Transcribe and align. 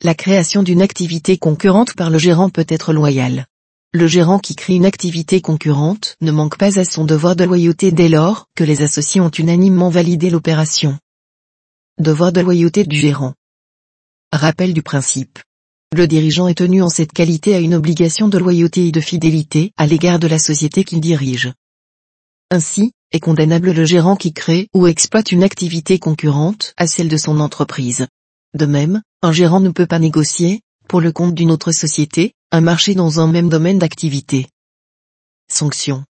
la 0.00 0.14
création 0.14 0.62
d'une 0.62 0.80
activité 0.80 1.38
concurrente 1.38 1.94
par 1.94 2.08
le 2.08 2.18
gérant 2.18 2.50
peut 2.50 2.66
être 2.68 2.92
loyale. 2.92 3.46
Le 3.92 4.06
gérant 4.06 4.38
qui 4.38 4.54
crée 4.54 4.74
une 4.74 4.86
activité 4.86 5.40
concurrente 5.40 6.16
ne 6.20 6.30
manque 6.30 6.56
pas 6.56 6.78
à 6.78 6.84
son 6.84 7.04
devoir 7.04 7.34
de 7.34 7.42
loyauté 7.42 7.90
dès 7.90 8.08
lors 8.08 8.46
que 8.54 8.62
les 8.62 8.82
associés 8.82 9.20
ont 9.20 9.30
unanimement 9.30 9.88
validé 9.88 10.30
l'opération. 10.30 10.98
Devoir 11.98 12.30
de 12.30 12.40
loyauté 12.40 12.84
du 12.84 12.96
gérant. 12.96 13.34
Rappel 14.30 14.72
du 14.72 14.82
principe. 14.82 15.40
Le 15.92 16.06
dirigeant 16.06 16.46
est 16.46 16.58
tenu 16.58 16.80
en 16.80 16.90
cette 16.90 17.12
qualité 17.12 17.56
à 17.56 17.58
une 17.58 17.74
obligation 17.74 18.28
de 18.28 18.38
loyauté 18.38 18.86
et 18.86 18.92
de 18.92 19.00
fidélité 19.00 19.72
à 19.76 19.86
l'égard 19.86 20.20
de 20.20 20.28
la 20.28 20.38
société 20.38 20.84
qu'il 20.84 21.00
dirige. 21.00 21.52
Ainsi, 22.52 22.92
est 23.10 23.20
condamnable 23.20 23.72
le 23.72 23.84
gérant 23.84 24.14
qui 24.14 24.32
crée 24.32 24.68
ou 24.74 24.86
exploite 24.86 25.32
une 25.32 25.42
activité 25.42 25.98
concurrente 25.98 26.72
à 26.76 26.86
celle 26.86 27.08
de 27.08 27.16
son 27.16 27.40
entreprise. 27.40 28.06
De 28.54 28.66
même, 28.66 29.02
un 29.22 29.32
gérant 29.32 29.60
ne 29.60 29.70
peut 29.70 29.86
pas 29.86 29.98
négocier, 29.98 30.62
pour 30.88 31.00
le 31.00 31.12
compte 31.12 31.34
d'une 31.34 31.50
autre 31.50 31.72
société, 31.72 32.32
un 32.50 32.62
marché 32.62 32.94
dans 32.94 33.20
un 33.20 33.26
même 33.26 33.50
domaine 33.50 33.78
d'activité. 33.78 34.46
Sanction. 35.50 36.04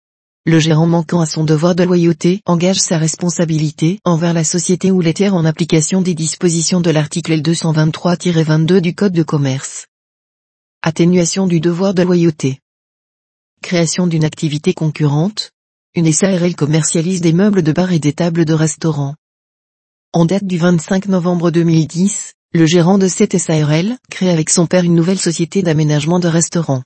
Le 0.47 0.61
gérant 0.61 0.87
manquant 0.87 1.21
à 1.21 1.27
son 1.27 1.45
devoir 1.45 1.75
de 1.75 1.83
loyauté 1.83 2.41
engage 2.47 2.81
sa 2.81 2.97
responsabilité 2.97 3.99
envers 4.05 4.33
la 4.33 4.45
société 4.45 4.91
ou 4.91 5.01
les 5.01 5.15
en 5.29 5.45
application 5.45 6.01
des 6.01 6.15
dispositions 6.15 6.81
de 6.81 6.91
l'article 6.91 7.33
L223-22 7.33 8.81
du 8.81 8.95
Code 8.95 9.13
de 9.13 9.23
commerce. 9.25 9.87
Atténuation 10.81 11.49
du 11.49 11.61
devoir 11.61 11.93
de 11.93 12.03
loyauté. 12.03 12.61
Création 13.63 14.07
d'une 14.07 14.25
activité 14.25 14.75
concurrente. 14.75 15.51
Une 15.95 16.13
SARL 16.13 16.55
commercialise 16.55 17.21
des 17.21 17.33
meubles 17.33 17.63
de 17.63 17.73
bar 17.73 17.91
et 17.91 17.99
des 17.99 18.13
tables 18.13 18.45
de 18.45 18.55
restaurant. 18.55 19.17
En 20.15 20.25
date 20.25 20.45
du 20.45 20.57
25 20.57 21.09
novembre 21.09 21.51
2010, 21.51 22.33
le 22.55 22.65
gérant 22.65 22.97
de 22.97 23.09
cette 23.09 23.37
SARL 23.37 23.95
crée 24.11 24.31
avec 24.31 24.49
son 24.49 24.67
père 24.67 24.85
une 24.85 24.95
nouvelle 24.95 25.19
société 25.19 25.61
d'aménagement 25.61 26.19
de 26.19 26.29
restaurants. 26.29 26.83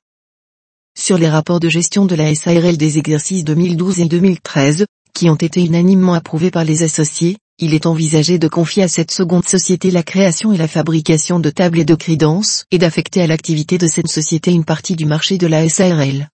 Sur 0.99 1.19
les 1.19 1.29
rapports 1.29 1.61
de 1.61 1.69
gestion 1.69 2.05
de 2.05 2.17
la 2.17 2.35
SARL 2.35 2.77
des 2.77 2.99
exercices 2.99 3.45
2012 3.45 4.01
et 4.01 4.07
2013, 4.07 4.87
qui 5.15 5.31
ont 5.31 5.37
été 5.37 5.65
unanimement 5.65 6.15
approuvés 6.15 6.51
par 6.51 6.65
les 6.65 6.83
associés, 6.83 7.37
il 7.61 7.75
est 7.75 7.87
envisagé 7.87 8.41
de 8.41 8.49
confier 8.49 8.83
à 8.83 8.89
cette 8.89 9.13
seconde 9.13 9.47
société 9.47 9.93
la 9.93 10.03
création 10.03 10.53
et 10.53 10.59
la 10.59 10.67
fabrication 10.67 11.39
de 11.39 11.51
tables 11.51 11.79
et 11.79 11.85
de 11.85 11.95
crédences, 11.95 12.65
et 12.73 12.79
d'affecter 12.79 13.23
à 13.23 13.29
l'activité 13.29 13.79
de 13.79 13.87
cette 13.87 14.09
société 14.09 14.51
une 14.51 14.65
partie 14.65 14.97
du 14.97 15.07
marché 15.07 15.39
de 15.39 15.47
la 15.47 15.69
SARL. 15.69 16.29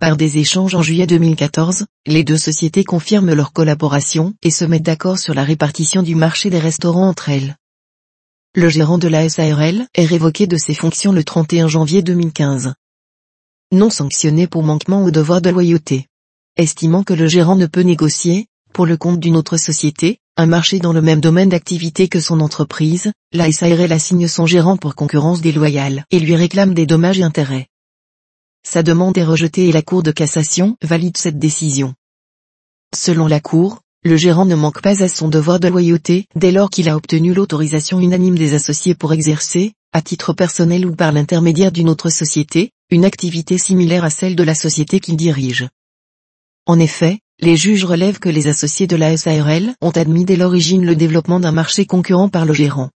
Par 0.00 0.16
des 0.16 0.38
échanges 0.38 0.74
en 0.74 0.82
juillet 0.82 1.06
2014, 1.06 1.86
les 2.06 2.24
deux 2.24 2.36
sociétés 2.36 2.84
confirment 2.84 3.34
leur 3.34 3.52
collaboration 3.52 4.34
et 4.42 4.50
se 4.50 4.64
mettent 4.64 4.82
d'accord 4.82 5.18
sur 5.18 5.34
la 5.34 5.44
répartition 5.44 6.02
du 6.02 6.14
marché 6.14 6.50
des 6.50 6.58
restaurants 6.58 7.08
entre 7.08 7.28
elles 7.28 7.56
le 8.56 8.70
gérant 8.70 8.96
de 8.96 9.06
la 9.06 9.28
SARL 9.28 9.86
est 9.94 10.06
révoqué 10.06 10.46
de 10.46 10.56
ses 10.56 10.72
fonctions 10.72 11.12
le 11.12 11.22
31 11.22 11.68
janvier 11.68 12.00
2015. 12.00 12.72
Non 13.70 13.90
sanctionné 13.90 14.46
pour 14.46 14.62
manquement 14.62 15.04
au 15.04 15.10
devoir 15.10 15.42
de 15.42 15.50
loyauté. 15.50 16.06
Estimant 16.56 17.02
que 17.02 17.12
le 17.12 17.26
gérant 17.26 17.56
ne 17.56 17.66
peut 17.66 17.82
négocier, 17.82 18.46
pour 18.72 18.86
le 18.86 18.96
compte 18.96 19.20
d'une 19.20 19.36
autre 19.36 19.58
société, 19.58 20.20
un 20.38 20.46
marché 20.46 20.78
dans 20.78 20.94
le 20.94 21.02
même 21.02 21.20
domaine 21.20 21.50
d'activité 21.50 22.08
que 22.08 22.18
son 22.18 22.40
entreprise, 22.40 23.12
la 23.30 23.52
SARL 23.52 23.92
assigne 23.92 24.26
son 24.26 24.46
gérant 24.46 24.78
pour 24.78 24.94
concurrence 24.94 25.42
déloyale 25.42 26.06
et 26.10 26.18
lui 26.18 26.34
réclame 26.34 26.72
des 26.72 26.86
dommages 26.86 27.18
et 27.18 27.24
intérêts. 27.24 27.68
Sa 28.68 28.82
demande 28.82 29.16
est 29.16 29.22
rejetée 29.22 29.68
et 29.68 29.72
la 29.72 29.80
Cour 29.80 30.02
de 30.02 30.10
cassation 30.10 30.76
valide 30.82 31.16
cette 31.16 31.38
décision. 31.38 31.94
Selon 32.92 33.28
la 33.28 33.38
Cour, 33.38 33.78
le 34.02 34.16
gérant 34.16 34.44
ne 34.44 34.56
manque 34.56 34.82
pas 34.82 35.04
à 35.04 35.08
son 35.08 35.28
devoir 35.28 35.60
de 35.60 35.68
loyauté 35.68 36.26
dès 36.34 36.50
lors 36.50 36.68
qu'il 36.68 36.88
a 36.88 36.96
obtenu 36.96 37.32
l'autorisation 37.32 38.00
unanime 38.00 38.36
des 38.36 38.54
associés 38.54 38.96
pour 38.96 39.12
exercer, 39.12 39.74
à 39.92 40.02
titre 40.02 40.32
personnel 40.32 40.84
ou 40.84 40.96
par 40.96 41.12
l'intermédiaire 41.12 41.70
d'une 41.70 41.88
autre 41.88 42.10
société, 42.10 42.72
une 42.90 43.04
activité 43.04 43.56
similaire 43.56 44.02
à 44.02 44.10
celle 44.10 44.34
de 44.34 44.42
la 44.42 44.56
société 44.56 44.98
qu'il 44.98 45.16
dirige. 45.16 45.68
En 46.66 46.80
effet, 46.80 47.20
les 47.38 47.56
juges 47.56 47.84
relèvent 47.84 48.18
que 48.18 48.28
les 48.28 48.48
associés 48.48 48.88
de 48.88 48.96
la 48.96 49.16
SARL 49.16 49.76
ont 49.80 49.90
admis 49.90 50.24
dès 50.24 50.36
l'origine 50.36 50.84
le 50.84 50.96
développement 50.96 51.38
d'un 51.38 51.52
marché 51.52 51.86
concurrent 51.86 52.28
par 52.28 52.44
le 52.44 52.52
gérant. 52.52 52.90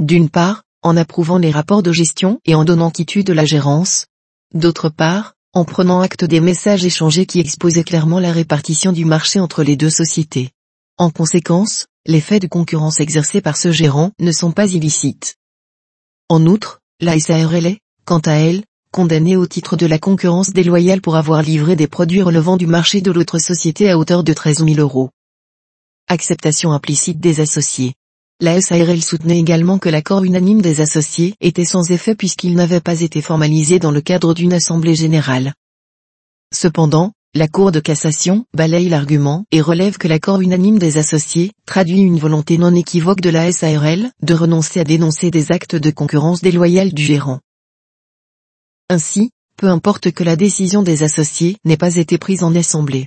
D'une 0.00 0.30
part, 0.30 0.64
en 0.82 0.96
approuvant 0.96 1.38
les 1.38 1.52
rapports 1.52 1.84
de 1.84 1.92
gestion 1.92 2.40
et 2.44 2.56
en 2.56 2.64
donnant 2.64 2.90
quitus 2.90 3.24
de 3.24 3.32
la 3.32 3.44
gérance. 3.44 4.06
D'autre 4.54 4.88
part, 4.88 5.34
en 5.52 5.64
prenant 5.64 6.00
acte 6.00 6.24
des 6.24 6.38
messages 6.38 6.84
échangés 6.84 7.26
qui 7.26 7.40
exposaient 7.40 7.82
clairement 7.82 8.20
la 8.20 8.30
répartition 8.30 8.92
du 8.92 9.04
marché 9.04 9.40
entre 9.40 9.64
les 9.64 9.76
deux 9.76 9.90
sociétés. 9.90 10.52
En 10.96 11.10
conséquence, 11.10 11.86
les 12.06 12.20
faits 12.20 12.42
de 12.42 12.46
concurrence 12.46 13.00
exercés 13.00 13.40
par 13.40 13.56
ce 13.56 13.72
gérant 13.72 14.12
ne 14.20 14.30
sont 14.30 14.52
pas 14.52 14.68
illicites. 14.68 15.34
En 16.28 16.46
outre, 16.46 16.80
la 17.00 17.18
SARL 17.18 17.66
est, 17.66 17.80
quant 18.04 18.20
à 18.20 18.34
elle, 18.34 18.62
condamnée 18.92 19.36
au 19.36 19.46
titre 19.48 19.76
de 19.76 19.86
la 19.86 19.98
concurrence 19.98 20.52
déloyale 20.52 21.00
pour 21.00 21.16
avoir 21.16 21.42
livré 21.42 21.74
des 21.74 21.88
produits 21.88 22.22
relevant 22.22 22.56
du 22.56 22.68
marché 22.68 23.00
de 23.00 23.10
l'autre 23.10 23.38
société 23.38 23.90
à 23.90 23.98
hauteur 23.98 24.22
de 24.22 24.32
13 24.32 24.64
000 24.64 24.78
euros. 24.78 25.10
Acceptation 26.06 26.70
implicite 26.70 27.18
des 27.18 27.40
associés. 27.40 27.94
La 28.44 28.60
SARL 28.60 29.02
soutenait 29.02 29.38
également 29.38 29.78
que 29.78 29.88
l'accord 29.88 30.22
unanime 30.22 30.60
des 30.60 30.82
associés 30.82 31.34
était 31.40 31.64
sans 31.64 31.90
effet 31.90 32.14
puisqu'il 32.14 32.54
n'avait 32.54 32.82
pas 32.82 33.00
été 33.00 33.22
formalisé 33.22 33.78
dans 33.78 33.90
le 33.90 34.02
cadre 34.02 34.34
d'une 34.34 34.52
assemblée 34.52 34.94
générale. 34.94 35.54
Cependant, 36.52 37.14
la 37.32 37.48
Cour 37.48 37.72
de 37.72 37.80
cassation 37.80 38.44
balaye 38.52 38.90
l'argument 38.90 39.46
et 39.50 39.62
relève 39.62 39.96
que 39.96 40.08
l'accord 40.08 40.42
unanime 40.42 40.78
des 40.78 40.98
associés 40.98 41.52
traduit 41.64 42.00
une 42.00 42.18
volonté 42.18 42.58
non 42.58 42.74
équivoque 42.74 43.22
de 43.22 43.30
la 43.30 43.50
SARL 43.50 44.10
de 44.20 44.34
renoncer 44.34 44.78
à 44.80 44.84
dénoncer 44.84 45.30
des 45.30 45.50
actes 45.50 45.76
de 45.76 45.90
concurrence 45.90 46.42
déloyale 46.42 46.92
du 46.92 47.02
gérant. 47.02 47.40
Ainsi, 48.90 49.30
peu 49.56 49.68
importe 49.68 50.12
que 50.12 50.22
la 50.22 50.36
décision 50.36 50.82
des 50.82 51.02
associés 51.02 51.56
n'ait 51.64 51.78
pas 51.78 51.96
été 51.96 52.18
prise 52.18 52.44
en 52.44 52.54
assemblée. 52.54 53.06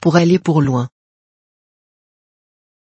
Pour 0.00 0.14
aller 0.14 0.38
pour 0.38 0.62
loin, 0.62 0.88